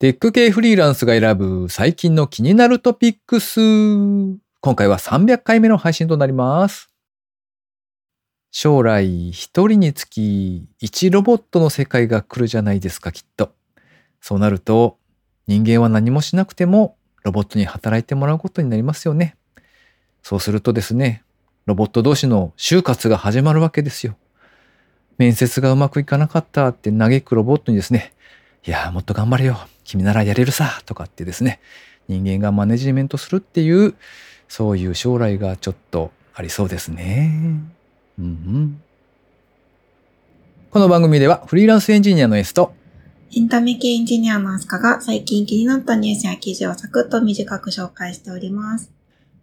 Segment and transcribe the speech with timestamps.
[0.00, 3.60] テック系フリーランスが選ぶ最近の気になるトピックス。
[4.60, 6.88] 今回は300回目の配信となります。
[8.52, 13.50] 将来一人につき1ロボットの世界が来るじゃないですかきっと。
[14.20, 14.98] そうなると
[15.48, 19.34] 人間は何もしなくてもロボットに働いてもらうことになりますよね。
[20.22, 21.24] そうするとですね、
[21.66, 24.16] ロボット同士の就活が始まるわけですよ。
[25.16, 28.12] 面接がうまくいかなかったって嘆くロボットにですね、
[28.68, 29.56] いやーもっと頑張れよ。
[29.82, 30.82] 君ならやれるさ。
[30.84, 31.58] とかってですね、
[32.06, 33.94] 人間がマネジメントするっていう、
[34.46, 37.32] そういう将来がちょっとありそうですね。
[38.18, 38.82] うんうん。
[40.70, 42.74] この番組ではフリーランスエンジニアの S と
[43.34, 48.92] エンタメ系エンジニアのアスカが最近気になったニュースや記事をサクッと短く紹介しております。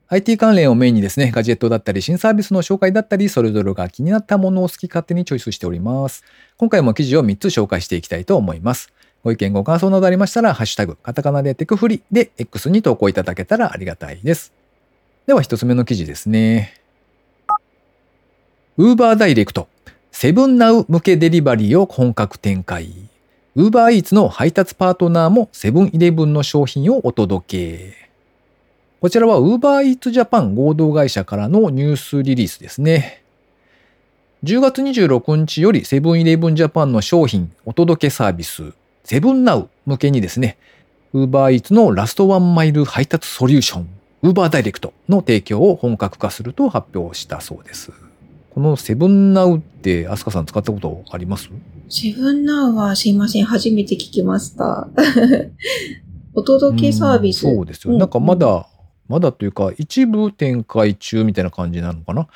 [0.10, 6.24] IT 関連をメインにですね、ガジェットだったり新サービスの紹介だったり、それぞれが気になったものを好き勝手にチョイスしております。
[6.58, 8.94] 今回も記事を3つ紹介していきたいと思います。
[9.26, 14.54] ご意見ご感想などありましたら、ハッシュタグ、カタカナでテクフリで X に投稿いただけたらありがたいです。
[15.26, 16.80] では1つ目の記事ですね。
[18.78, 19.68] Uber ダイレクト、
[20.12, 22.94] セブンナウ向けデリバリーを本格展開。
[23.56, 27.96] Uber Eats の配達パートナーもセブンイレブンの商品をお届け。
[29.02, 33.24] こちらは Uber Eats Japan 合同会社からのニュースリリースですね。
[34.44, 38.74] 10月26日よりセブンイレブンジャパンの商品お届けサービス
[39.06, 40.58] セブンナウ向けにですね、
[41.14, 43.88] Uber Eats のラストワンマイル配達ソリューション
[44.24, 47.92] Uber Direct の提供を本格化すると発表したそうです。
[48.50, 51.50] このセブンナウってアスカさん使ったことあります？
[51.88, 54.88] セブンナウはすいません、初めて聞きました。
[56.34, 57.48] お届けサービス。
[57.48, 57.96] うんそうですよ。
[57.98, 58.68] なんかまだ、
[59.08, 62.28] まだというか一部展開中みたいな感じなのかな？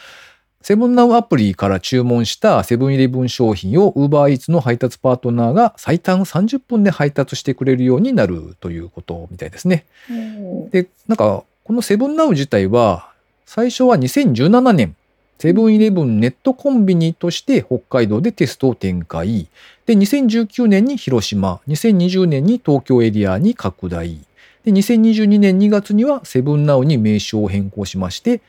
[0.61, 9.85] セブンナウアプリから注文したセブンイレブン商品を Uber Eats の配達パートナーが最短30分で配達してくれるようになるということみたいですね。
[10.09, 13.09] うんで、なんかこのセブンナウ自体は
[13.45, 14.95] 最初は2017年
[15.39, 19.47] セブンイレブンネットコンビニとして北海道でテストを展開。
[19.85, 24.19] で、2019年に広島、2020年に東京エリアに拡大。
[24.66, 28.41] で、2022年2月にはセブンナウに名称を変更しまして、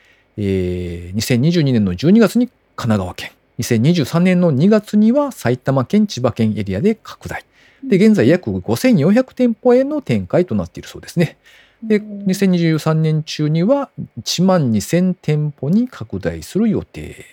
[0.42, 7.44] えー2022年の12月に神奈川県、2023年の2月には埼玉県、千葉県エリアで拡大。
[7.84, 11.36] で、現在約5400店舗への展開となっているそうですね。
[11.82, 13.90] で、2023年中には
[14.20, 17.24] 1万2000店舗に拡大する予定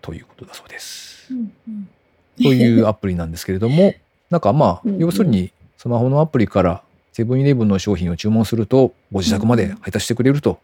[0.00, 1.28] ということだそうです。
[1.30, 1.88] うんうん
[2.36, 3.94] というアプリなんですけれども、
[4.28, 6.82] なんかまあ要するにスマホのアプリから
[7.12, 10.58] セブンイレブンの商品を注文すると、ご自宅まで配達してくれると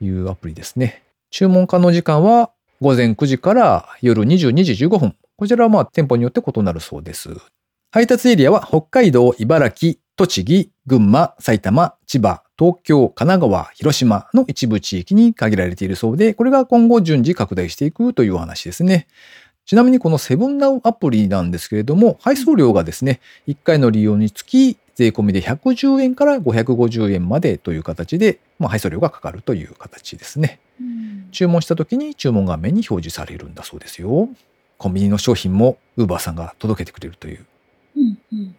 [0.00, 1.02] いうアプリですね。
[1.38, 5.16] 注文可能時間は午前9時から夜22時15分。
[5.36, 7.28] こちらはまあ店舗によって異なるそうです。
[7.90, 19.06] 配達エリアは北海道、茨城、栃木、群馬、埼玉、千葉、東京、神奈川、広島の一部地域に限られているそうで、これが今後順次拡大していくというお話ですね。
[19.66, 30.58] ちなみにこのセブンナウアプリなんですけれども、配送料がですね、1回の利用につき税込みで110円から550円までという形で、まあ、配送料がかかるという形ですね。
[30.80, 34.28] うん注文した時に注文画面に表示されるんだそうですよ。
[34.78, 37.46] コンビニの商品も Uber さんが届けてくれるという、
[37.96, 38.56] うんうん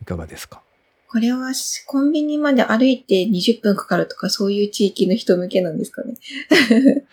[0.00, 0.62] いかがですか？
[1.08, 1.50] これは
[1.86, 6.14] コンビニまで歩いて20分かかるとかそういう地域の人向けなんですかね。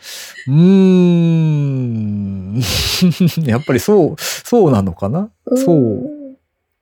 [0.47, 2.57] うーん。
[3.45, 5.31] やっぱりそう、そうなのかな？
[5.55, 6.09] そう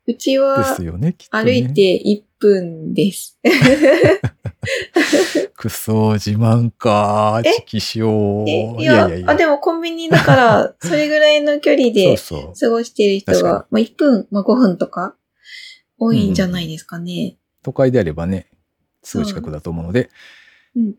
[0.07, 0.63] うんうちでは。
[1.31, 3.39] 歩いて1分です。
[5.55, 7.41] くそ、自慢か。
[7.43, 7.51] え？
[7.53, 8.49] チキしよう。
[8.49, 8.75] え？
[8.79, 12.53] いやあ、でもコンビニだから、 それぐらいの距離でそうそう。
[12.59, 15.15] 過ごしてる人確かが、まあ、1分、まあ、5分とか
[15.97, 17.37] 多いんじゃないですかね。
[17.63, 18.47] 都会であればね、
[19.01, 20.11] すぐ近くだと思うので、うんうん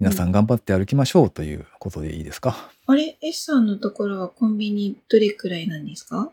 [0.01, 2.71] 皆さん頑張って歩きましょうということでいいですか？
[2.87, 6.33] あれ ?S さんのところはコンビニどれくらいなんですか？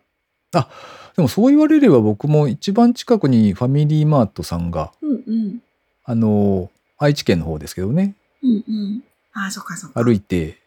[0.60, 0.70] あ、
[1.16, 5.60] でもそう言われれば僕も一番近くにファミリーマートさんが、うんうん。
[6.06, 9.04] あの、愛知県の方ですけどね、うんうん。
[9.34, 10.04] あ、そっかそっか。
[10.04, 10.58] 歩いて、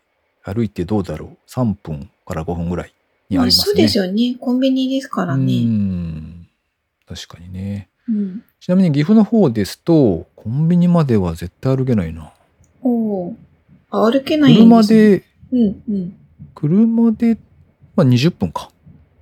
[0.43, 2.93] 歩いてどうだろう ?3 分から5分ぐらい
[3.29, 3.59] にありますね。
[3.59, 4.37] まあそうですよね。
[4.41, 5.65] コンビニですからうね。
[5.65, 6.49] ん。
[7.09, 7.89] 確かにね。
[8.09, 8.43] うん。
[8.61, 12.32] ちなみに岐阜の方ですと、コンビニまでは絶対歩けないな。
[12.82, 13.35] おー
[13.91, 14.69] あ、歩けないんです、ね。
[14.69, 14.82] 車。
[14.87, 16.17] で、うんうん。
[16.55, 17.39] 車で、
[17.94, 18.71] まあ20分か。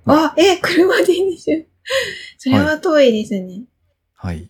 [0.05, 1.65] あ、え、車で20。
[2.37, 3.63] それは遠いですね。
[4.15, 4.49] はい。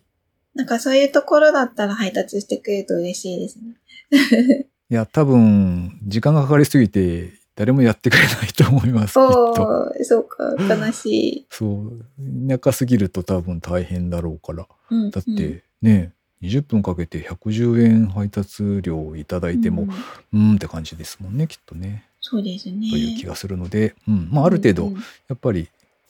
[0.54, 4.66] なんかそういうところだったら配達してくれると嬉しいですね。
[4.90, 9.52] いや、多分、時間がかかりすぎて、誰もやってくれないと思います、きっと。
[9.52, 11.46] おー、そうか、悲しい。
[11.50, 12.06] そう。
[12.48, 14.66] 田舎すぎると多分大変だろうから。
[14.90, 16.12] うん、だって、うんね、
[16.42, 22.04] 20分かけて110円配達料をいただいても、うんうーんって感じですもんね、きっとね。
[22.28, 22.90] そうですね。
[22.90, 25.68] という気がするので、うん、まあある程度、うんうんやっぱり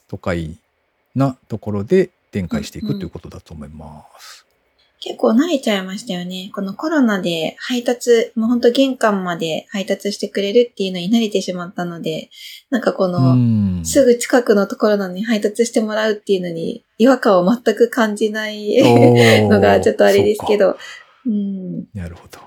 [0.09, 0.57] 都会
[1.15, 4.47] なところで展開していくうんうんということだと思います。
[4.99, 6.51] 結構慣れちゃいましたよね。
[6.55, 12.31] このコロナで配達、もうほんと玄関まで配達してくれるっていうのに慣れてしまったので、
[12.71, 18.75] なんかこの、うんすぐ近くのところなのに配達してもらうっていうのに違和感を全く感じない
[19.49, 20.79] のがちょっとあれですけそう
[21.27, 21.85] うん。
[21.93, 22.41] なるほど。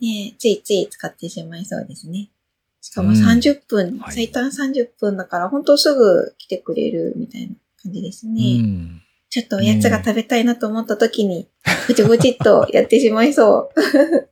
[0.00, 2.28] ねついつい使ってしまいそうですね。
[2.84, 8.42] しかもうん30分、はい最短30分だから、本当すぐ来てくれるみたいな感じですね。
[8.58, 9.00] うん
[9.30, 11.48] ちょっとおやつが食べたいなと思った時に、
[11.88, 14.28] ぼちぼちっとやってしまいそう。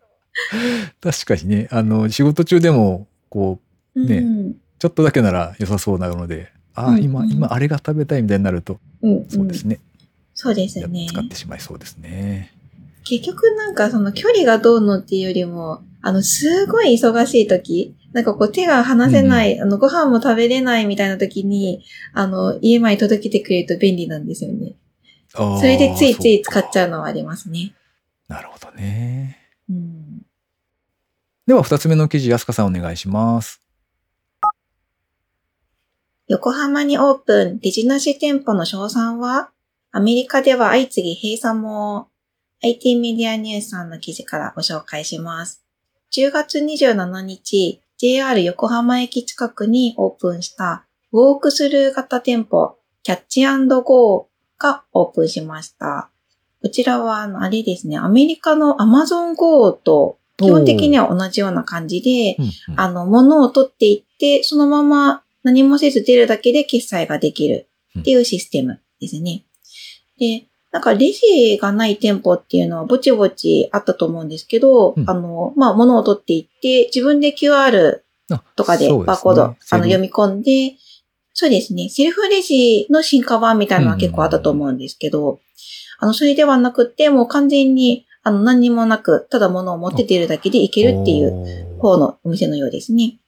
[1.01, 3.59] 確かにね、あの、仕事中でも、こ
[3.97, 4.57] う、ねうん。
[4.79, 9.27] ちょっとだけなら良さそうなので、ああ、うん今、うん今、あれが食べたいみたいになると、うん。
[9.29, 9.81] そうですね。
[10.35, 11.07] そうですやね。
[11.09, 12.53] 使ってしまいそうですね。
[13.03, 24.75] 結局なんかその距離がどうのっていうよりも、あの、すごい忙しい時、なんかこう手が離せない、あの、ご飯も食べれないみたいな時に、あの、家まで届けてくれると便利なんですよね。
[25.29, 27.75] それでついつい使っちゃうそのはありますね。
[28.29, 29.39] かなるほどね。
[29.71, 30.23] うん。
[31.47, 33.63] では、二つ目の記事、安香さんお願いします。
[36.29, 39.51] 横浜にオープン、レジなし店舗の賞賛は
[39.91, 42.09] アメリカでは相次ぎ閉鎖も
[42.63, 45.63] IT メディアニュースさんの記事からご紹介します。
[46.13, 56.11] 10月27日、JR 横浜駅近くにオープンしたウォークスルー型店舗、キャッチゴーがオープンしました。
[56.61, 67.69] こちらは、あの、あれですね、アメリカの Amazon Go と基本的には同じような感じで、うんうんあの、物を取っていって、そのまま何もせず出るだけで決済ができる
[68.01, 69.45] っていうシステムですね。
[70.19, 75.09] で、なんかレジがない店舗っていうのはぼちぼちあったと思うんですけど、うん。
[75.09, 80.77] あの、まあ、物を取っていって、自分で QR あとかでバーコード、あの読み込んで、
[81.35, 85.41] そうですね、セルフレジの進化版みたいなのは結構あったと思うんですけど、
[85.99, 93.19] あの、それではなくて、もう完全に、あの、何にもなく、ただ物を持って出るだけでいけるっていうう方のお店のようですね。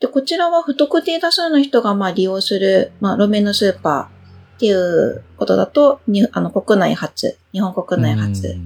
[0.00, 4.17] で、こちらは不特定多数の人がまあ利用する、まあ、路面のスーパー
[4.58, 8.56] っていうことだと、にあの国内初、日本国内初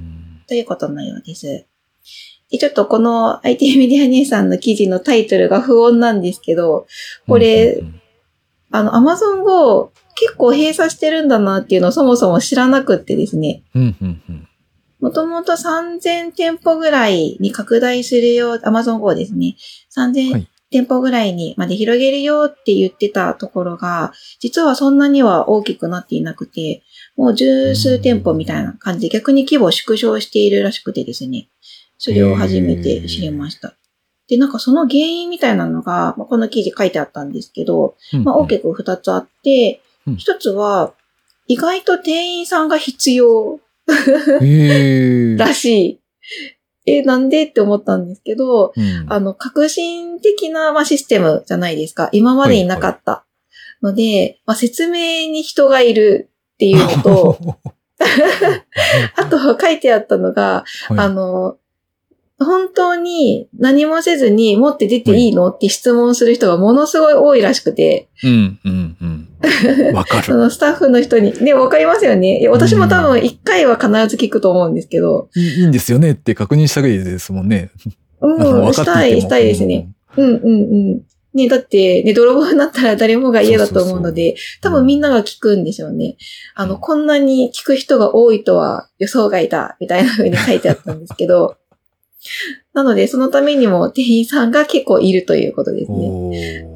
[0.48, 1.66] ということのようです。
[2.50, 6.86] で、ちょっとこの IT メディア姉さんの記事のタイトルが不穏なんですけど、
[7.28, 8.02] これうんうん
[8.74, 13.62] あの Amazon Go 結構閉鎖してるんだなっていうのをそもそも知らなくってですね。
[13.74, 14.48] うんうんうん
[14.98, 19.56] もともと3000店舗ぐらいに拡大するよう、Amazon Go ですね。
[19.94, 26.82] 3000はい店舗ぐらいにまで広げるよって言ってたところが、実はそんなには大きくなっていなくて、
[27.16, 31.48] もう十数店舗みたいな感じで逆に規模を縮小しているらしくてですね。
[31.98, 33.74] それを初めて知りました。
[34.26, 40.94] で、なんかその原因みたいなのが、まあこの記事書いてあったんですけど、うんまあ大きく二つあってうん、一つは、
[41.46, 43.60] 意外と店員さんが必要。
[45.36, 46.00] らしい。
[46.86, 47.44] え、なんで？
[47.44, 52.08] って思ったんですけど、うんあの、革新的な、まあ、システムじゃないですか。
[52.12, 53.24] 今までになかった。
[53.82, 57.38] ので、まあ、説明に人がいるっていうのと、
[59.16, 61.56] あと書いてあったのが、はいあの、
[62.44, 65.48] 本当に何もせずに持って出ていいの？
[65.48, 69.94] って質問する人がものすごい多いらしくて、うんうんうん。
[69.94, 70.24] わかる。
[70.32, 72.40] そのスタッフの人に、ね、わかりますよね。
[72.40, 77.70] いや私も多分一回は必ず聞くと思うんですけど、いいいいんですよねって確認したぐらいですもんね。
[78.20, 79.88] うん、 したい、したいですね。。
[80.16, 80.50] うんうんう
[80.96, 81.02] ん。
[81.34, 86.16] ね、だって、ね、泥棒になったら誰もが嫌だと思うので、多分みんなが聞くんでしょうね。
[86.54, 91.56] あの、こんなに聞く人が多いとは予想外だ、みたいな風に書いてあったんですけど、
[92.72, 96.66] なので、そのためにも店員さんが結構いるということですね。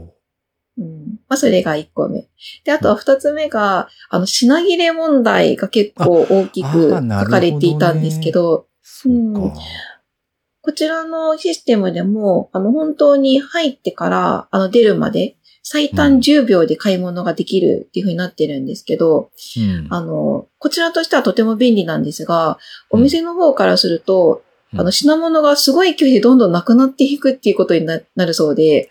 [0.79, 1.19] うん。
[1.29, 2.29] まあ、それが1個目。
[2.65, 9.53] で、あとは2つ目が、あの、品切れ問題が結構大きく書かれていたんですけど、そううんか。
[10.62, 22.59] こちらのシステムでも、あの、本当に入ってから、あの、出るまで、最短10秒で買い物ができるっていう風になってるんですけど、うんあの、こちらとしてはとても便利なんですが、
[22.91, 28.89] お店の方からすると、うんあの、品物がすごい距離でどんどんなくなっていくっていうことにななるそうで。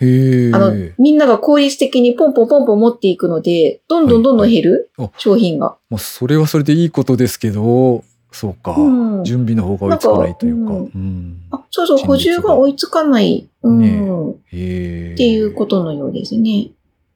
[0.54, 5.78] あの、みんなが効率的にポンポンポンポン持っていくので、どんどんどんどん減る、はいはいあ商品が。
[5.90, 8.76] まあ、それはそれでいいことですけど、そうか。
[8.78, 10.74] うん準備の方が追いつかないというか。
[10.74, 13.50] なんかうんあ、そうそう、補充が追いつかない。
[13.64, 14.36] うん。
[14.52, 15.14] へえ。
[15.14, 16.72] っていうことのようですね。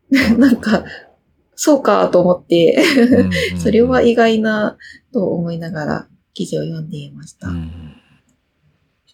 [0.38, 0.84] なんか、
[1.56, 4.78] そうかと思って、うんうんうん それは意外な
[5.14, 7.50] と思いながら記事を読んでいました。
[7.50, 7.99] うん。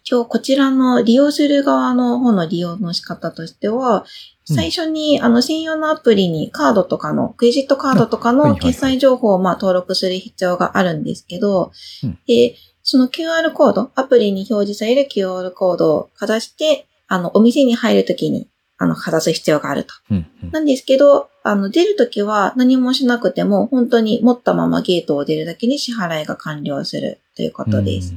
[0.06, 4.04] 一応こちらの利用する側の方の利用の仕方としては、うん
[4.48, 11.72] 最初にあの専用のアプリにカードとかの、クレジットカードとかの決済情報をまあ登録する必要があるんですけど
[12.04, 18.48] うん、で、その QR コード、アプリに表示される QR コードをかざして、あの、お店に入るときに、
[18.78, 19.94] あの、かざす必要があると。
[20.10, 20.26] うん。
[20.44, 28.14] うんなんですけど、あの、出るときは何もしなくても、本当に持ったままゲートを出るだけに支払いが完了するということです。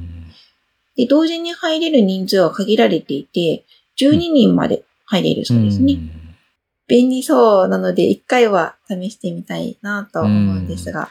[1.00, 3.64] で、同時に入れる人数は限られていて、
[3.98, 5.94] 12人まで入れるそうですね。
[5.94, 6.10] ん
[6.86, 11.08] 便利そうなので、一回は試してみたいなと思うんですが。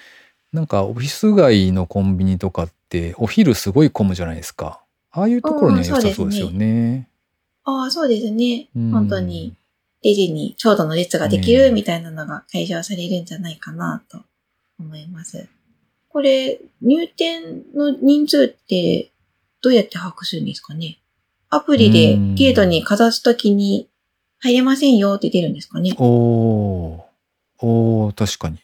[0.53, 4.81] なんかオフィス街のコンビニとかってお昼すごい混むじゃないですか。
[5.11, 7.07] ああいうところには良さそうですよね。
[7.63, 8.67] ああ、そうですね。
[8.75, 9.55] うん本当に、
[10.03, 14.21] レジに長蛇の列ができるみたいなのが解消されるんじゃないかなと
[14.79, 15.47] 思います。
[16.09, 19.11] これ、入店の人数って
[19.61, 20.99] どうやって把握するんですかね？
[21.49, 23.89] アプリでうんゲートにかざすときに
[24.39, 25.93] 入れませんよって出るんですかね？
[25.97, 27.01] おー
[27.61, 28.59] おー確かに。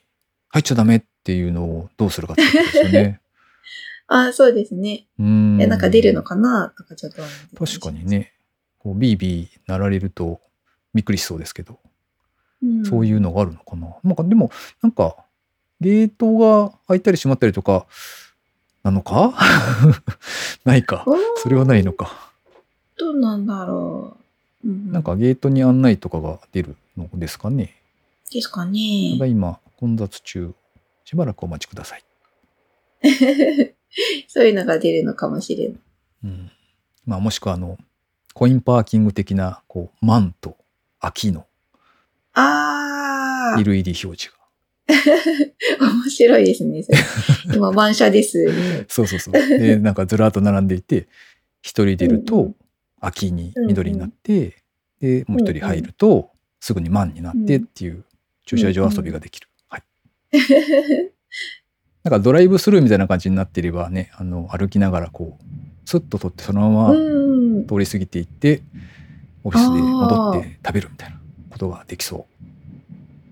[0.49, 3.19] 入っちゃダメっていうのをどうするかってことですよね。
[4.07, 5.07] ああ、そうですね。
[5.19, 5.57] うん。
[5.61, 7.23] えなんか出るのかなとかちょっと
[7.57, 8.05] 確かに。
[8.05, 8.33] ね。
[8.77, 10.39] こうビービー鳴られると
[10.93, 11.79] びっくりしそうですけど、
[12.63, 13.95] うん、そういうのがあるのかな。
[14.03, 15.17] なんかでも、なんか、
[15.81, 17.87] ゲートが開いたり閉まったりとか、
[18.85, 19.33] なのか？
[20.63, 21.05] ないか。
[21.37, 22.31] それはないのか。
[22.97, 24.15] どうなんだろ
[24.63, 24.67] う。
[24.67, 27.75] うん、なんかゲートに案内とかが出るのですかね。
[28.31, 29.25] ですかたねだ。
[29.25, 30.53] 今、混雑中。
[31.03, 32.03] しばらくお待ちください。
[34.27, 35.77] そういうのが出るのかもしれない。
[36.25, 36.51] うん。
[37.05, 37.77] まあ、もしくは、あの、
[38.35, 40.57] コインパーキング的な、こう、マンと
[40.99, 41.47] 秋の
[42.33, 44.44] ああ、LED 表示が。
[45.79, 46.83] 面白いですね。
[47.53, 48.85] 今、満車です、ね。
[48.87, 49.33] そうそうそう。
[49.33, 51.07] で、 なんかずらっと並んでいて、
[51.61, 52.55] 一人出るとうんう、
[52.99, 54.55] 秋に緑になって、
[54.99, 58.03] で、もう一人入ると、すぐに満になってっていう
[58.45, 59.47] 駐車場遊びができる。
[59.67, 59.83] はい。
[62.03, 65.43] なんかドライブスルーみたいな感じになっていればね、あの、歩きながらこう、
[65.89, 67.65] スッと取ってそのままうん。
[67.65, 68.61] 通り過ぎていって、
[69.43, 72.27] オフィスで戻って食べるみたいなことができそ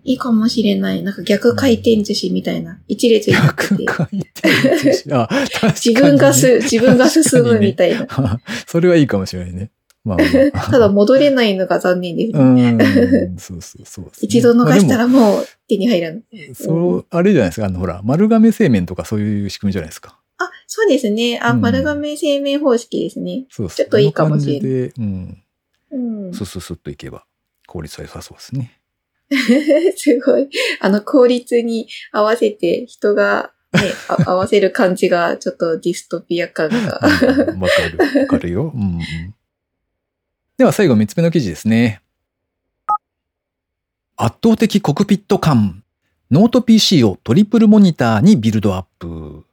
[0.03, 1.01] いいかもしれない。
[1.03, 2.79] なんか逆回転寿司みたいな。
[2.87, 3.33] 一列う。
[3.33, 3.85] になってて。
[3.85, 8.05] 逆回転寿司あ、確かにね、自分がす、自分が進むみたいな。
[8.05, 8.39] な。
[8.67, 9.71] それはいいかもしれないね。
[10.03, 10.23] まあま
[10.61, 12.71] あ、 ただ戻れないのが残念ですうね。
[12.71, 16.23] ん、そうそうそうね、一度逃したまあらもう手に入らない。
[16.53, 17.67] そう、あれじゃないですか。
[17.67, 20.19] あの、ほら、丸亀製麺とかそういう仕組みじゃないですか。
[20.39, 21.39] あ、そうですね。
[21.41, 23.45] あ、うん丸亀製麺方式ですね。
[23.49, 23.77] そうそう。
[23.77, 25.37] ちょっといいかもしれないうん、
[25.91, 25.97] う
[26.29, 26.33] ん。
[26.33, 27.23] スッスッスッといけば
[27.65, 28.73] 効率は良さそうですね。
[29.95, 30.49] すごい。
[30.79, 36.75] あの、効率に合わせて人が、ね、 あ合わせる感じが、ちょっとディストピア感が。
[37.47, 38.21] うんわかる。
[38.21, 38.71] わかるよ。
[38.75, 38.99] うんうん。
[40.57, 42.01] では最後3つ目の記事ですね。
[44.15, 45.83] 圧倒的コクピット感。
[46.29, 49.43] ノート PC をトリプルモニターにビルドアップ。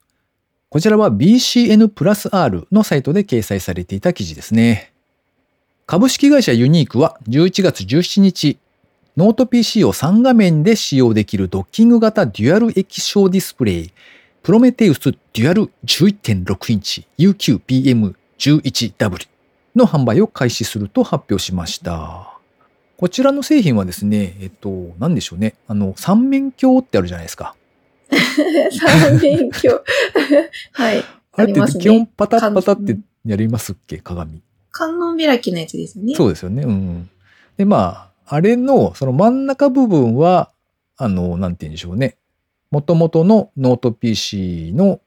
[0.68, 4.92] こちらは BCN プラス R のサイトで掲載されていた記事ですね。
[5.86, 8.58] 株式会社ユニークは11月17日、
[9.16, 13.92] ノート PC を3画面で使用できるドッキング型デュアル液晶ディスプレイ、
[14.42, 19.28] プロメテウスデュアル11.6インチ UQPM11W
[19.76, 22.38] の販売を開始すると発表しました。
[22.96, 25.54] こちらの製品はですね、えっと、何でしょうね。
[25.66, 27.54] あの、三面鏡ってあるじゃないですか。
[28.10, 29.80] 三面鏡。
[30.72, 31.04] はい。
[31.32, 33.98] あれって基本パタッパタってやりますっけ？
[33.98, 34.42] 鏡。
[34.70, 36.14] 観音開きのやつですね。
[36.14, 36.62] そうですよね。
[36.62, 37.10] うん。
[37.56, 40.50] で、まあ、あれの、その真ん中部分は、
[40.96, 42.16] あの、なんて言うんでしょうね。
[42.70, 45.00] 元々のノート PC の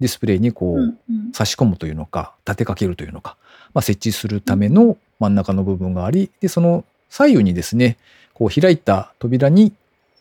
[0.00, 0.94] ディスプレイにこう。
[1.32, 3.36] 差し込むというのか、立てかけるというのか、
[3.74, 7.96] まあ、設置するための真ん中の部分があり、で、その左右にですね、
[8.34, 9.72] こう開いた扉に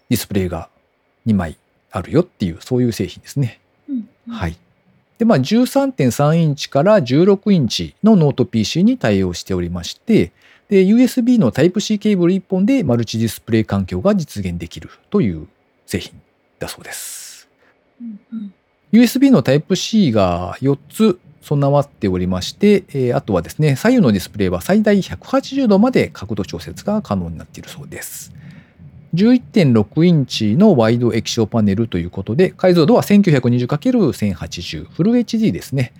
[0.10, 0.70] ディスプレイが
[1.26, 1.58] 2枚
[1.92, 3.60] あるよっていう、そういう製品ですね。
[4.30, 4.58] はい。
[5.18, 10.32] で、まあ、13.3インチから16インチのノート PC に対応しておりまして、
[10.72, 15.50] で、USB の Type-C ケーブル1本でマルチディスプレイ環境が実現できるという
[15.86, 16.14] 製品
[16.60, 17.50] だそうです。
[18.02, 18.54] うんうん
[18.94, 28.34] USB の Type-C が4つ備わっておりまして、えーあとはですね、左右のディスプレイは最大180度まで角度調節が可能になっているそうです。
[29.14, 35.94] 11.6インチのワイド液晶パネルということで、解像度は 1920×1080 フル HD ですね。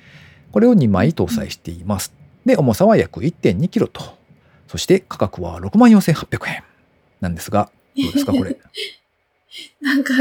[0.52, 2.14] これを2枚搭載しています。
[2.46, 4.21] で、重さは約 1.2kg と。
[4.72, 6.64] そして価格は64,800円
[7.20, 8.58] なんですが、どうですかこれ？
[9.82, 10.14] なんか、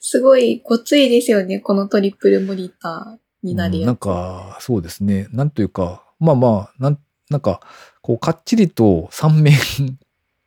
[0.00, 3.82] すごいごついですよね、このトリプルモニタになるやつ。
[3.82, 5.28] うんなんか、そうですね。
[5.32, 7.60] なんというか、まあまあ、なんなんか、
[8.00, 9.58] こう、かっちりと3面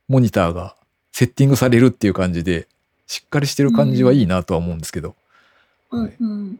[0.08, 0.76] モニターが
[1.12, 2.68] セッティングされるっていう感じで、
[3.06, 5.16] しっかりしてる感じはいいなとは思うんですけど。
[5.92, 6.60] うんうん。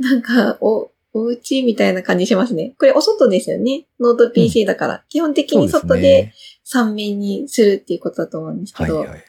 [0.00, 2.74] なんか、お、お家みたいな感じしますね。
[2.78, 3.86] これお外ですよね。
[4.00, 5.04] ノート PC だから。
[5.08, 6.32] 基本的に外で
[6.66, 8.98] 3面にするっていうことだと思うんですけど。
[8.98, 9.24] はいはい。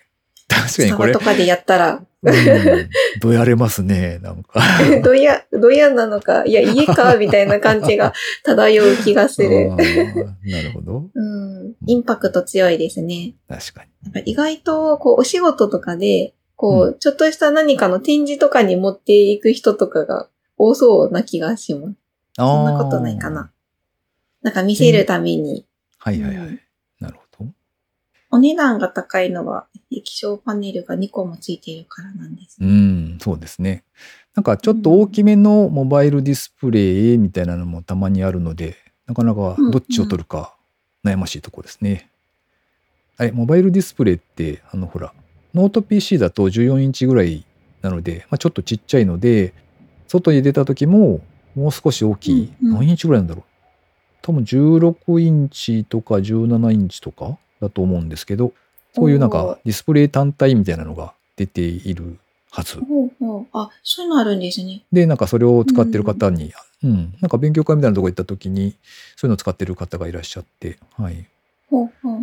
[0.48, 2.90] 確かにこれと、かでやったら、うん
[3.20, 4.62] どやれますね、なんか。
[5.04, 8.14] どや、どやなのか、いや、家か、みたいな感じが
[8.44, 11.04] 漂う気がするなるほど。
[11.14, 11.74] うん。
[11.86, 13.36] インパクト強いですね。
[13.48, 13.90] 確かに。
[14.06, 20.28] やっぱ意外と、こう、お仕事とかで、こう、ちょっとした何かの展示とかに持っていく人とかが
[20.58, 21.96] 多そうな気がします。
[22.36, 23.52] そんなことないかな。
[24.42, 25.66] なんか見せるために。
[25.98, 26.60] はいはいはうんい。
[27.00, 27.50] なるほど。
[28.32, 32.58] お値段が高いのは、液晶パネルが2個もついているからなんです。
[32.60, 33.84] うん、そうですね。
[34.36, 38.76] なんかちょっと大きめのモバイルディスプレイみたいなのもたまにあるので、
[39.08, 40.56] なかなかどっちを取るか
[41.04, 42.10] 悩ましいところですね。
[43.18, 45.14] あれ、モバイルディスプレイって、あのほら、
[45.54, 47.46] ノート PC だと14インチぐらい
[47.82, 49.54] なので、まあ、ちょっとちっちゃいので、
[50.08, 51.22] 外に出た時も
[51.56, 53.44] もう少し大きい、うんうん何インチぐらいなんだろう。
[54.22, 58.54] 多分16インチとか17インチとかだと思うんですけど、
[58.96, 62.18] そういうなんかディスプレイ単体みたいなのが出ている
[62.50, 62.80] はず。
[62.80, 63.46] ほうほう。
[63.54, 64.84] あ、そういうのあるんですね。
[64.92, 68.76] で、なんかそれを使ってる方に、うん、なんか勉強会みたいなとこ行った時に、
[69.16, 71.28] そういうのを使ってる方がいらっしゃって、はい。
[71.70, 72.20] ほうほう。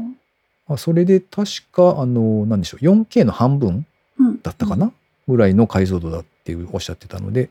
[0.69, 3.87] あそれで確か、あの、なんでしょう、4K の半分
[4.19, 4.41] うん。
[4.43, 4.93] だったかな、
[5.29, 7.51] ぐらいの解像度だっていうおっしゃってたので、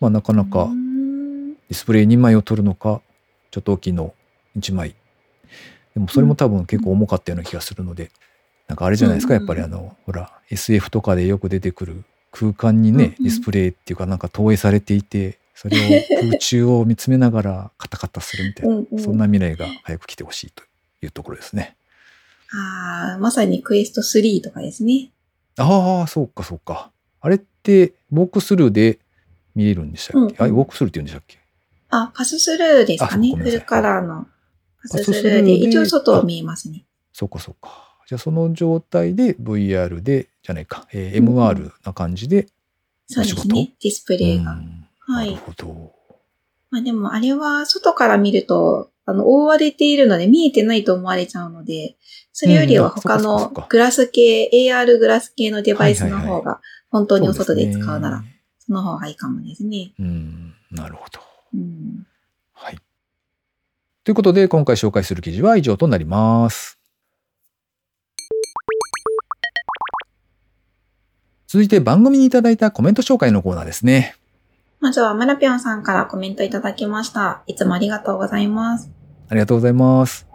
[0.00, 3.00] まあなかなかディスプレイ2枚を取るのか、
[3.50, 4.14] ちょっと大きいの
[4.56, 4.94] 1枚。
[5.94, 8.10] でもそれも多分結構重かったような気がするので、
[8.66, 15.80] なんかあれじゃないですか、うんやっぱりあの、ほら、SF とかでよく出てくる空間にね、ディスプレイっていうかなんか投影されていて、それを
[16.20, 20.64] 空中を見つめながらカタカタするみたいな、うんうんそんな未来が早く来てほしいと
[21.02, 21.76] いうところですね。
[22.52, 25.10] ああ、まさにクエスト3とかですね。
[25.58, 26.90] ああ、そうかそうか。
[27.24, 28.98] あれって、ウォークスルーで
[29.54, 31.38] 見れるんでしたっけ、うんうんあれ、ウォークスルーって言うんでしたっけ？
[31.88, 33.34] あ、パススルーですかね。
[33.34, 34.26] フルカラーの
[34.82, 36.84] パススルーでーで、一応外見えますね。
[37.12, 37.96] そうかそうか。
[38.06, 42.48] じゃあその状態で VR で、じゃないか、えー MR な感じで、
[43.06, 43.72] そうですね。
[43.82, 44.52] ディスプレイが。
[44.52, 45.92] うんはいなるほど。
[46.70, 51.96] まあでもあれは外から見ると、あの、覆われているので見えてないと思われちゃうので、
[52.36, 58.24] それよりは他のかグラス系、AR グラス系のデバイスの方が本当にお外で使うなら、
[58.58, 59.92] その方がいいかもですね。
[60.00, 61.20] うん、なるほど。
[61.54, 62.04] うん。
[62.52, 62.78] はい。
[64.02, 66.80] ということで、今回紹介する記事は以上となります。
[71.46, 74.16] 続いて番組にいただいたコメント紹介のコーナーですね。
[74.80, 77.42] まずは、マラピョンさんからコメントいただきました。
[77.46, 78.90] いつもありがとうございます。
[79.28, 80.33] ありがとうございます。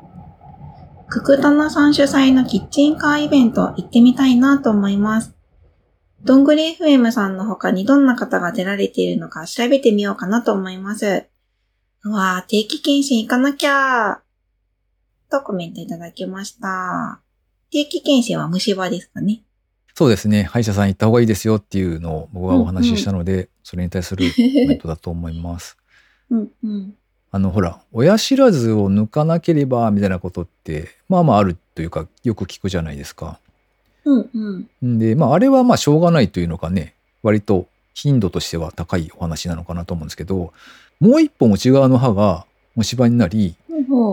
[1.09, 5.33] ククタナさん主催のキッチンカーイベント行ってみたいなと思います。
[6.23, 11.25] どんぐり FM さんの他にどんな方が出られているのか調べてみようかなと思います。
[12.03, 14.21] うわぁ、定期検診行かなきゃ
[15.31, 17.21] とコメントいただきました。
[17.71, 19.41] 定期検診は虫歯ですかね。
[19.95, 20.43] そうですね。
[20.43, 25.75] 歯医者さん行った方がいいですよっていうのを僕がお話ししたので、それに対するコメントだと思います。
[26.29, 26.95] うんうん。
[27.31, 33.39] あの、ほら、親知らずを抜かなければみたいなことって、まあまああるというか、よく聞くじゃないですか。
[34.05, 34.95] うんうん。
[34.95, 40.53] んで、まあ、あれはまあ、しょうがないというのがね、割と頻度としては高いお話なのかなと思うんですけど、
[40.99, 43.55] もう一本内側の歯が虫歯になり、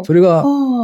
[0.04, 0.42] それが、あ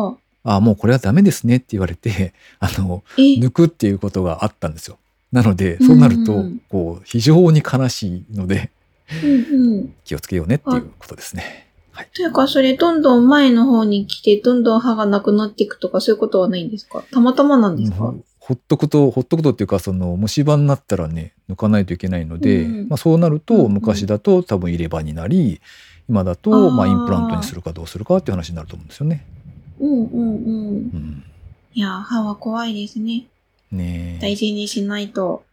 [0.08, 0.16] あ。
[0.44, 4.98] あもうこれはダメですねって言われて、 あの、え、抜くっていうことがあったんですよ。
[5.30, 8.70] なので、そうなるとうんうん、こう、非常に悲しいので、
[9.22, 9.94] うんうん。
[10.04, 11.68] 気をつけようねっていうことですね。
[11.92, 12.08] はい。
[12.14, 17.04] というか、それ、どんどん前の方に来て、どんどん歯がなくなっていくとか、そういうことはないんですか？
[17.12, 25.60] たまたまなんですか、うんほっとくと、ほっとくとっていうか、その虫歯になったらね、抜かないといけないので、うんまあそうなると、昔だと多分入れ歯になり、
[26.08, 29.24] 今だあと、ーまあインプラントにするかどうするかっていう話になると思うんですよね。
[29.78, 30.66] うんうんうん。
[30.66, 31.24] うん。
[31.72, 33.26] いや、歯は怖いですね。
[33.70, 35.44] ねえ大事にしないと。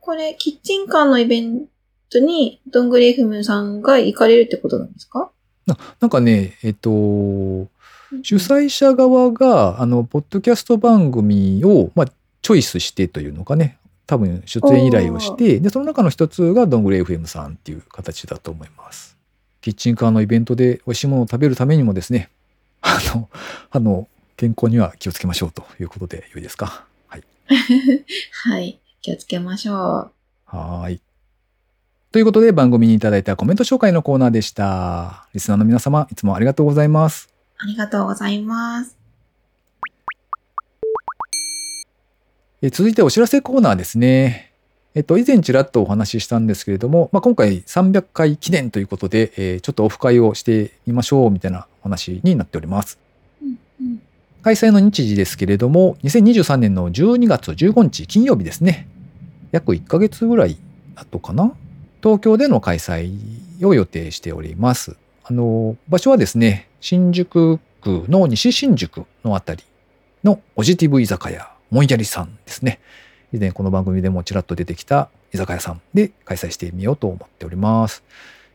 [0.00, 1.66] これ、キッチンカーのイベン
[2.14, 5.30] トに、どんぐり FM さんが行かれるってことなんですか？
[5.66, 12.06] ななんかね、えっと、主催者側が、あの、ポッドキャスト番組を、まあ、
[12.42, 19.16] チョイスしてというのかね、多分出演依頼をして、で、その中の一つがどんぐり FM さんっていう形だと思います。
[19.62, 22.28] キッチンカーのイベントで美味しいものを食べるためにもですね、
[22.82, 23.28] あの、
[23.70, 26.84] あの、健康には気をつけましょうということで良いですか？
[27.08, 27.22] はい。
[28.44, 28.78] はい。
[29.00, 29.76] 気をつけましょう。
[29.76, 31.00] はーい。
[32.14, 35.26] ということで番組にいただいたコメント紹介のコーナーでした。
[35.34, 37.34] リスナーの皆様、いつもありがとうございます。
[37.58, 38.96] ありがとうございます。
[42.62, 44.52] え続いてお知らせコーナーですね。
[44.94, 52.96] えっと、以前ちらっとお話ししたんですけれども、まあ、今回300回記念ということで、えーちょっとオフ会をしてみましょうみたいなお話になっております。
[53.42, 54.02] うんうん
[54.42, 58.86] 開催の日時ですけれども、2023年の12月15日金曜日ですね。
[59.50, 60.56] 約1ヶ月ぐらい
[60.94, 61.54] 後かな
[62.04, 63.16] 東京での開催
[63.66, 64.98] を予定しております。
[65.24, 69.64] あの、場所はですね、新宿区の西新宿のあたり
[70.22, 72.78] のポジティブ居酒屋、もんやりさんですね。
[73.32, 78.04] 以前この番組でもちらっと出てきた居酒屋さんで開催してみようと思っております。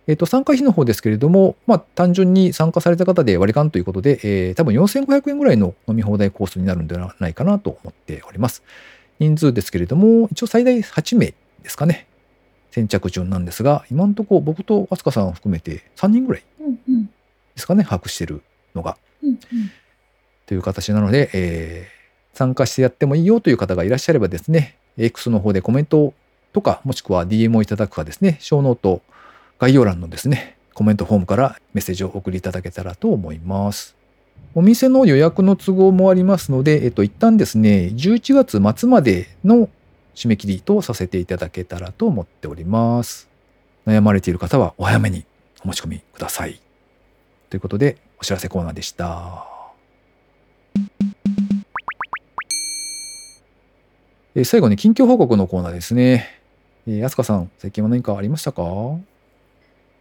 [0.06, 8.62] えっ、と、参加費の方ですけれども、まあ、単純に参加された方で割り勘ということで、えー多分4500円ぐらいの飲み放題コースになるんではないかなと思っております。
[9.18, 11.34] 人数ですけれども、一応最大8名
[11.64, 12.09] ですかね。
[12.72, 17.12] 先着順なんですが、今のところ僕と飛鳥さんを含めて3人ぐらいうんうんで
[17.58, 18.42] すかね、把握してる
[18.76, 18.98] のが。
[19.24, 19.40] うんうん
[20.46, 22.00] という形なので、えー
[22.40, 26.14] 参加してやってもいいよという方がいらっしゃればですね、X の方でコメント
[26.54, 29.02] とか、もしくは DM をいただくかですね、ショーノート
[29.60, 33.98] 概要欄のですね、コメントフォームからメッセージをお送りいただけたらと思います。
[34.56, 39.68] お店の予約の都合もありますので、えっと、一旦ですね、11月末までの
[40.20, 43.30] 締め切りとさせていただけたらと思っております。
[43.88, 45.24] 悩まれている方はお早めに
[45.64, 46.60] お持ち込みください。
[47.50, 49.48] ということで、お知らせコーナーでした。
[54.36, 56.42] えー最後に近況報告のコーナーですね。
[56.86, 58.62] えー、あすかさん、最近は何かありましたか？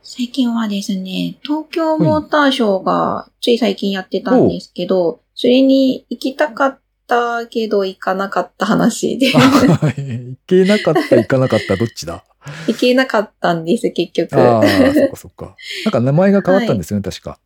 [0.03, 12.25] 最近はですね、東京モーターショーがつい最近やってたんですけど、それに行きたかったけど行かなかった話で、行けなかった、行かなかった、どっちだ？
[12.69, 14.39] 行けなかったんです、結局。
[14.41, 15.57] ああ、そっかそっか。
[15.85, 17.39] なんか名前が変わったんですよね、確か。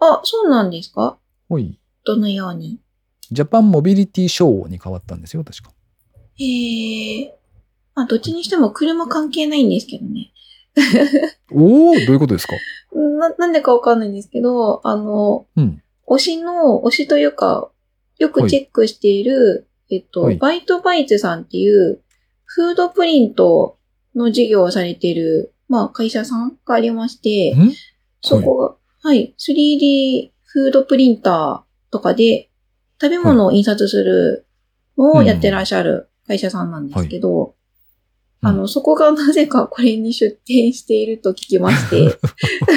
[0.00, 1.18] あ、そうなんですか？
[1.48, 1.78] ほい。
[2.04, 2.78] どのように？
[3.30, 5.70] ジャパンモビリティショーに変わったんですよ、確か。
[6.36, 7.34] へえ。
[7.94, 10.30] まあ、どっちにしても車関係ないんですけどね。
[11.50, 12.54] おおどういうことですか？
[12.94, 15.82] な、なんでかわかんないんですけど、あの、うん。
[16.06, 17.70] 推しの、推しというか、
[18.18, 20.36] よくチェックしている、えっと、はい。
[20.36, 22.02] バイトバイツさんっていう、
[22.44, 23.78] フードプリント
[24.14, 27.72] の事業をされている、まあ、会社さんがありまして、ん？
[28.20, 32.50] そこが、はい、3D フードプリンターとかで、
[33.00, 34.46] 食べ物を印刷する
[34.96, 37.57] のをやってらっしゃる会社さんなんですけど、うん
[38.40, 42.18] あの、そこがなぜかこれに出店していると聞きまして、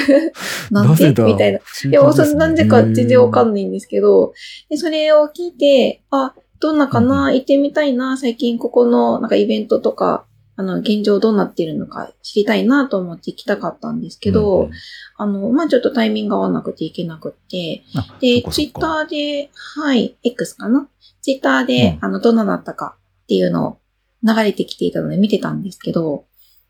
[0.70, 1.08] なんで？
[1.22, 1.58] みたいな。
[1.58, 3.44] いいや、なんでか全然わか。
[3.44, 4.32] んないんですけど、
[4.68, 14.70] で、それを聞いて、あ、どんなかな、行ってみたいな、最近ここのなんかイベントとか、あの、現状どうなってるのか知りたいなと思って行きたかったんですけど、うん
[15.16, 20.88] あの、まあ、ちょっとタイミング合わなくて行けなくって、あで、ツイッターで、はい、X かな？
[21.20, 22.04] ツイッターで、うん。
[22.06, 23.78] あの、どんなだったかっていうのを
[24.22, 26.26] 流れてきていたので見てたんですけど、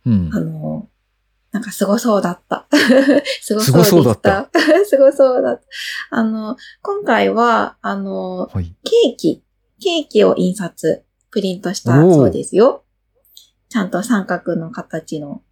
[0.07, 0.89] うんあの、
[1.53, 2.67] なんかすごそうだった。
[3.43, 4.51] すごそうだった。
[4.89, 5.67] すごそうだった。
[6.11, 8.75] あの、今回は、あの、はい。
[8.85, 9.43] ケーキ、
[9.81, 12.85] ケーキを印刷、プリントしたそうですよ。
[13.69, 15.43] ちゃんと三角の形の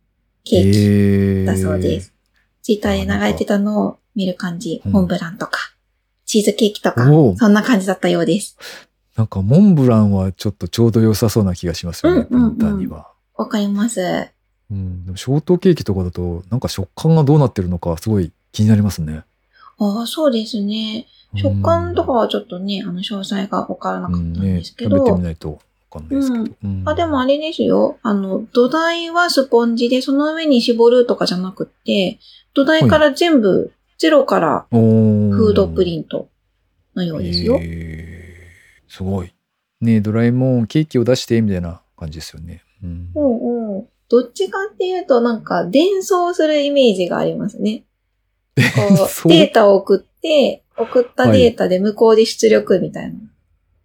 [0.45, 2.15] ケーキえだそうです。
[2.63, 5.59] ツイッターで流れてたのを見る感じ、うんモンブランとか、
[6.25, 8.57] チーズケーキとかそんな感じだったようです。
[9.21, 13.11] なんか、モンブランはちょっとちょうど良さそうな気がしますよね、うんうんうには。
[13.37, 14.01] わかります。
[14.71, 19.25] うん、でもショートケーキとかだと、なんか食感がどうなってるのか、すごい気になりますね。
[19.79, 21.07] ああ、そうですね。
[21.35, 25.59] 食感とかはちょっとね、あの、詳細がわからなかったんうんね、ですけ食べてど、みないとわ
[25.91, 26.57] かんないですけど。
[26.65, 27.99] うんあ、でもあれですよ。
[28.03, 32.19] あの、土台はスポンジで、その上に絞るとかじゃなくって、
[32.55, 36.29] 土台から全部、ゼロからフードプリント
[36.97, 37.59] のようですよ。
[37.61, 37.90] えー
[38.91, 39.33] すごい。
[39.81, 42.63] ねドラえもんケーキを出して、みたいな感じですよね。
[42.83, 47.85] うんおうおうどっちかっていうと、なんか、伝送するイメージがありますね。
[48.57, 48.63] こ
[49.27, 53.21] う、データを送って、送ったデータで向こうで出力みたいな。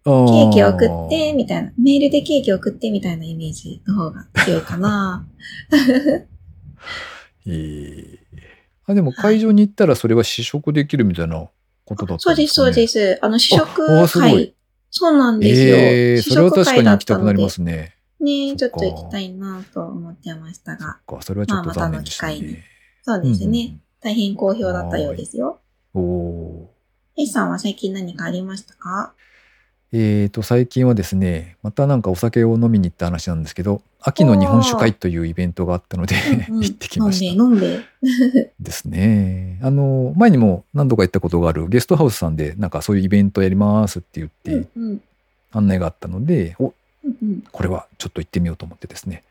[0.04, 1.72] あーケーキを送って、みたいな。
[1.80, 5.28] メールでケーキを送って、みたいなイメージの方が強いかな。
[7.46, 8.18] えー
[8.86, 11.48] あ、でも会場に行ったらそれは試食できるみたいな
[11.84, 13.18] ことだったそうです、そうですす。
[13.20, 13.86] あの、試食
[14.20, 14.54] 会。
[14.98, 15.76] そうなんですよ。
[15.76, 17.96] ええ試それは確かに行きたくなりまのすね。
[18.18, 18.24] で。
[18.24, 21.00] ねちょっと行きたいなと思ってましたが。
[21.08, 22.64] そっか、それはちょっと残念でしたまあまたの機会にね。
[23.02, 23.68] そうですね。
[23.72, 25.60] うん大変好評だったようですよ。
[25.92, 26.66] おー
[27.16, 29.14] エイさんは最近何かありましたか？
[29.98, 36.16] ええーと、最近はですね、またなんかお酒を飲みに行った話なんですけど、秋の日本酒会というイベントがあったので、
[36.48, 37.42] うんうん 行ってきました。
[37.42, 38.52] 飲んで、で。
[38.60, 39.58] ですね。
[39.62, 45.00] あの、前にも何度か行ったことがあるゲストハウスさんで、なんかそういうイベントやりますって言ってうん
[45.52, 49.22] 案内があったので、お、うんこれはちょっと行ってみようと思ってですね。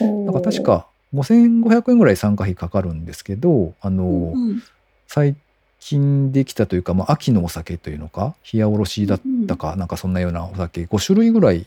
[0.00, 0.24] うん。
[0.24, 4.62] なんか確か5500円ぐらい参加費かかるんですけど、あの、うんうん
[5.06, 5.36] 最
[5.84, 11.66] 近できたというか、まあ、秋のお酒というのか、冷やおろしだったか、なんかそんなようなお酒5種類ぐらい、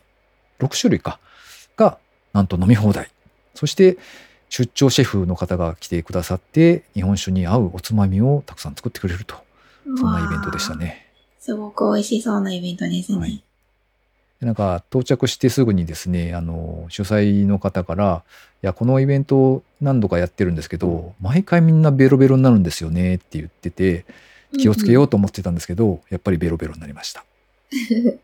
[0.58, 1.19] 6種類か、
[1.75, 1.99] が、
[2.34, 3.12] なんと飲み放題。
[3.53, 3.99] そして、
[4.49, 9.36] 出張シェフの方が来てくださって、日本酒に合うおつまみをたくさん作ってくれると。
[9.86, 10.75] そんなイベントでした。
[10.75, 11.06] ね。
[11.39, 13.19] すごく美味しそうなイベントですね。
[13.19, 13.47] はいで
[14.41, 18.23] なんか到着してすぐにですね、あの、主催の方から、
[18.63, 24.06] いや、このイベント何度かやってるんですけど、毎回みんなベロベロになるんですよねって言ってて、
[24.58, 27.26] 気をつけようと思ってたんですけど、やっぱりベロベロになりました。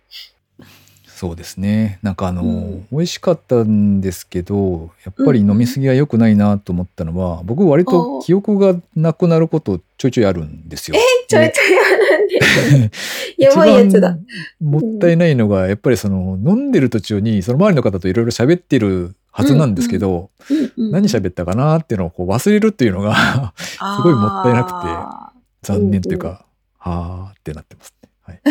[1.16, 2.00] そうですね。
[2.02, 10.98] なんかあの、うん美味しかったんですけど、やっぱり飲みすぎは良くないなと思ったのは、僕割と記憶がなくなることちょいちょいあるんですよ。
[11.28, 12.03] ちょいちょいある。
[13.38, 14.18] やばいやつだ。
[14.60, 26.46] もったいないのが、やっぱりその飲んでる途中にその周りの方といろいろ喋ってるはずなんですけど、うんうん何喋ったかなっていうのをこう忘れるっていうのがすごいもったいなくてあ残念というか、
[26.78, 28.10] はーってなってますね。
[28.22, 28.42] はい、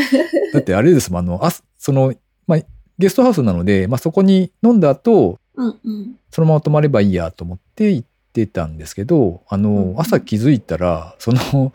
[0.53, 2.14] だってあれですもん、あの、あその、
[2.47, 2.61] まあ、
[2.99, 6.16] ゲストハウスなので、まあ、そこに飲んだ後、ーうんうん。
[6.31, 11.73] そのまま泊まればいいやと思って行ってたんですけど、あの、うん朝気づいたら、その、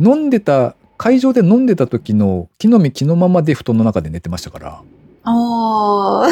[0.00, 4.82] 飲んでた、会場で飲んでた時の木の実木のままで布団の中で寝てましたから、
[5.24, 6.28] ああ。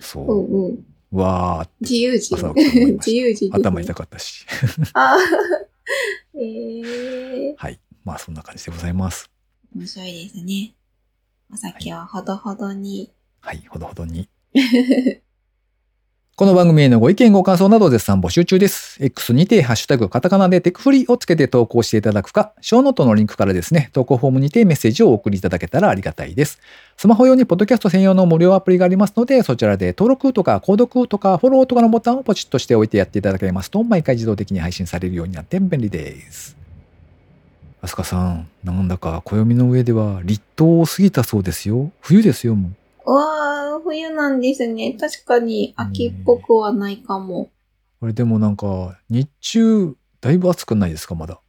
[0.00, 0.84] そうう、んうん。
[1.12, 2.36] わーって自由人。
[2.36, 3.52] 朝起きて思いました自由人。
[3.52, 4.46] 頭痛かったし。
[4.94, 5.16] ああ。
[6.38, 7.80] ええはい。
[8.04, 9.30] まあそんな感じでございます。
[9.74, 10.74] 面白いですね。
[11.52, 13.12] お酒はほどほどに。
[13.40, 14.28] はい、ほどほどに。
[16.40, 18.96] この番組へのご意見ご感想など絶賛募集中です。
[19.04, 26.58] X にてハッシュタグカタカナでテクフリーをつけて投稿していただくか、ショーノートのリンクからですね、投稿フォームにてメッセージをお送りいただけたらありがたいです。
[26.96, 36.56] スマホ用にポッドキャスト専用の無料アプリがありますので、そちらで登録とか購読とかフォローとかのボタンをポチッとしておいてやっていただけますと、毎回自動的に配信されるようになって便利です。
[37.82, 41.92] あすかさん、なんだか暦の上では立冬を過ぎたそうですよ。
[42.00, 42.79] 冬ですよ、もう。
[43.10, 44.92] うわあ、冬なんですね。
[44.98, 47.50] 確かに秋っぽくはないかも。
[47.98, 51.40] これでもなんか、日中、だいぶ暑くないですか、まだ？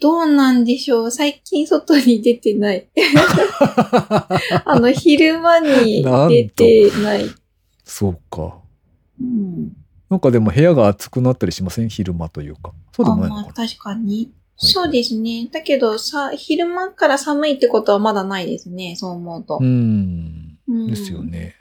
[0.00, 2.88] どうなんでしょう最近外に出てない。
[4.64, 7.26] あの、昼間に出てない。
[7.84, 8.58] そうか。
[9.20, 9.72] うん。
[10.10, 11.88] なんかでも部屋が暑くなったりしません？
[11.88, 12.72] 昼間というか。
[12.92, 13.46] そうであ、もないのかな？
[13.48, 14.16] まあ確かに。
[14.16, 14.28] はい
[14.60, 15.48] そうですね。
[15.52, 18.96] だけどさ、昼間から寒いってことはまだないですね。
[18.96, 19.64] そう思うとう。
[19.64, 20.47] ん。
[20.68, 21.22] うんですよ。
[21.22, 21.56] ね。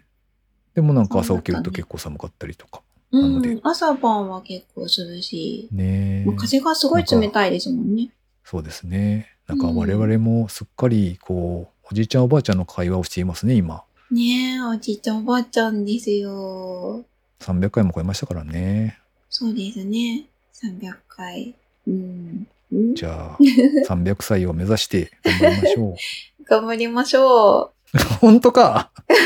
[0.76, 2.82] でもなんか朝起きると結構寒かったりとか。
[3.12, 3.60] うなのでん。
[3.64, 4.88] 朝晩は結構涼
[5.22, 5.76] しい。
[5.76, 8.10] ねまあ風がすごい冷たいですもんね。
[8.44, 9.38] そうですね。
[9.48, 13.84] なんかうん我々もすっかり、こう、おじいちゃんおばあちゃんの会話をしていますね、今。
[14.12, 17.06] ねえ、おじいちゃんおばあちゃんですよ。
[17.40, 19.00] 300回も超えましたからね。
[19.30, 20.26] そうですね。
[20.54, 21.56] 300回。
[21.88, 22.48] うん。
[22.72, 23.38] うんじゃあ、
[23.88, 25.96] 300歳を目指して頑張りましょう。
[26.44, 27.77] 頑張りましょう。
[28.22, 28.92] 本当か？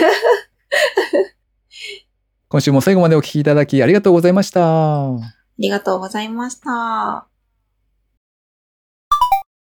[2.49, 5.13] 今週も最後までお聞きいただきありがとうございました。
[5.13, 5.17] あ
[5.57, 7.27] りがとうございました。